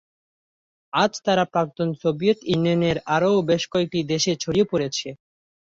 আজ 0.93 1.11
তারা 1.25 1.43
প্রাক্তন 1.53 1.89
সোভিয়েত 2.01 2.39
ইউনিয়নের 2.45 2.97
আরও 3.15 3.31
বেশ 3.49 3.63
কয়েকটি 3.71 3.99
দেশে 4.11 4.31
ছড়িয়ে 4.43 4.69
পড়েছে। 4.71 5.07